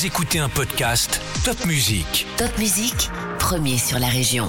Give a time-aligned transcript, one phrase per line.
[0.00, 2.26] Vous écoutez un podcast Top Music.
[2.38, 4.46] Top Musique, premier sur la région.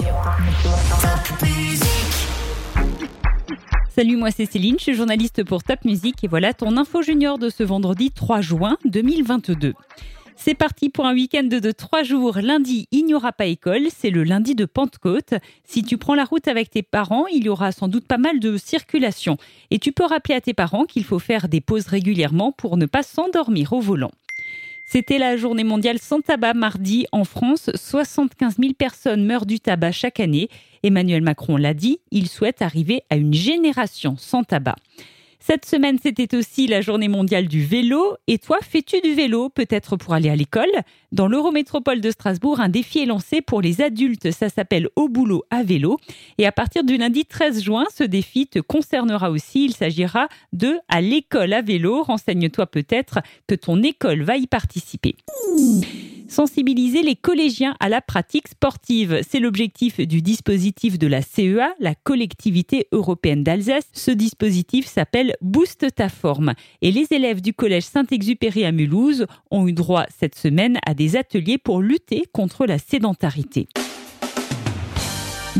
[3.93, 7.37] Salut, moi c'est Céline, je suis journaliste pour Top Music et voilà ton info junior
[7.37, 9.73] de ce vendredi 3 juin 2022.
[10.37, 12.37] C'est parti pour un week-end de trois jours.
[12.41, 15.33] Lundi, il n'y aura pas école, c'est le lundi de Pentecôte.
[15.65, 18.39] Si tu prends la route avec tes parents, il y aura sans doute pas mal
[18.39, 19.35] de circulation.
[19.69, 22.85] Et tu peux rappeler à tes parents qu'il faut faire des pauses régulièrement pour ne
[22.85, 24.11] pas s'endormir au volant.
[24.93, 27.05] C'était la journée mondiale sans tabac mardi.
[27.13, 30.49] En France, 75 000 personnes meurent du tabac chaque année.
[30.83, 34.75] Emmanuel Macron l'a dit, il souhaite arriver à une génération sans tabac.
[35.43, 38.15] Cette semaine, c'était aussi la journée mondiale du vélo.
[38.27, 40.69] Et toi, fais-tu du vélo Peut-être pour aller à l'école?
[41.11, 44.29] Dans l'Eurométropole de Strasbourg, un défi est lancé pour les adultes.
[44.29, 45.97] Ça s'appelle Au boulot à vélo.
[46.37, 49.65] Et à partir du lundi 13 juin, ce défi te concernera aussi.
[49.65, 52.03] Il s'agira de à l'école à vélo.
[52.03, 55.15] Renseigne-toi peut-être que ton école va y participer
[56.31, 59.21] sensibiliser les collégiens à la pratique sportive.
[59.27, 63.89] C'est l'objectif du dispositif de la CEA, la collectivité européenne d'Alsace.
[63.93, 66.53] Ce dispositif s'appelle Booste ta forme.
[66.81, 71.17] Et les élèves du collège Saint-Exupéry à Mulhouse ont eu droit cette semaine à des
[71.17, 73.67] ateliers pour lutter contre la sédentarité.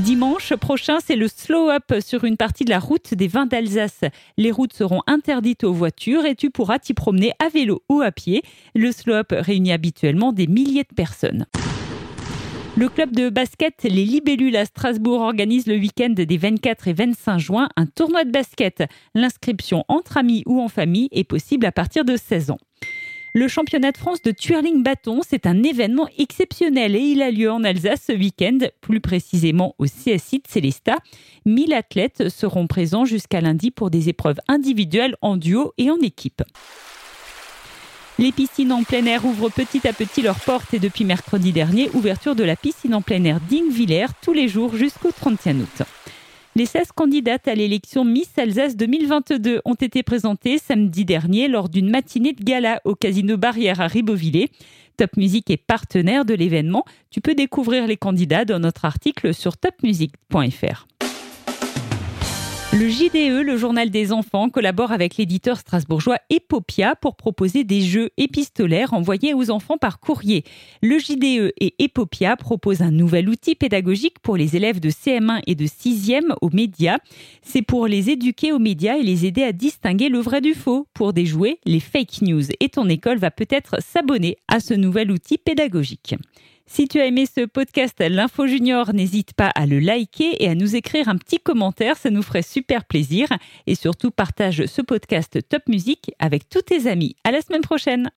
[0.01, 4.01] Dimanche prochain, c'est le slow-up sur une partie de la route des vins d'Alsace.
[4.35, 8.11] Les routes seront interdites aux voitures et tu pourras t'y promener à vélo ou à
[8.11, 8.41] pied.
[8.73, 11.45] Le slow-up réunit habituellement des milliers de personnes.
[12.75, 17.37] Le club de basket Les Libellules à Strasbourg organise le week-end des 24 et 25
[17.37, 18.83] juin un tournoi de basket.
[19.13, 22.59] L'inscription entre amis ou en famille est possible à partir de 16 ans.
[23.33, 27.49] Le championnat de France de twirling bâton, c'est un événement exceptionnel et il a lieu
[27.49, 30.97] en Alsace ce week-end, plus précisément au CSI de Célestat.
[31.45, 36.43] 1000 athlètes seront présents jusqu'à lundi pour des épreuves individuelles en duo et en équipe.
[38.19, 41.89] Les piscines en plein air ouvrent petit à petit leurs portes et depuis mercredi dernier,
[41.93, 45.83] ouverture de la piscine en plein air d'Ingvillers tous les jours jusqu'au 31 août.
[46.53, 51.89] Les 16 candidates à l'élection Miss Alsace 2022 ont été présentées samedi dernier lors d'une
[51.89, 54.49] matinée de gala au Casino Barrière à Ribeauvillé.
[54.97, 56.83] Top Music est partenaire de l'événement.
[57.09, 60.87] Tu peux découvrir les candidats dans notre article sur topmusic.fr.
[62.91, 68.93] JDE, le journal des enfants, collabore avec l'éditeur strasbourgeois Epopia pour proposer des jeux épistolaires
[68.93, 70.43] envoyés aux enfants par courrier.
[70.81, 75.55] Le JDE et Epopia proposent un nouvel outil pédagogique pour les élèves de CM1 et
[75.55, 76.97] de 6e aux médias.
[77.41, 80.85] C'est pour les éduquer aux médias et les aider à distinguer le vrai du faux,
[80.93, 82.43] pour déjouer les fake news.
[82.59, 86.15] Et ton école va peut-être s'abonner à ce nouvel outil pédagogique.
[86.65, 90.55] Si tu as aimé ce podcast L'Info Junior, n'hésite pas à le liker et à
[90.55, 93.27] nous écrire un petit commentaire, ça nous ferait super plaisir.
[93.67, 97.15] Et surtout, partage ce podcast Top Music avec tous tes amis.
[97.23, 98.09] À la semaine prochaine!